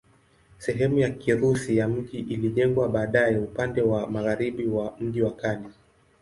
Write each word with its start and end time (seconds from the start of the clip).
Sehemu 0.57 0.99
ya 0.99 1.09
Kirusi 1.09 1.77
ya 1.77 1.87
mji 1.87 2.19
ilijengwa 2.19 2.89
baadaye 2.89 3.37
upande 3.37 3.81
wa 3.81 4.09
magharibi 4.11 4.67
wa 4.67 4.93
mji 4.99 5.21
wa 5.21 5.35
kale. 5.35 5.69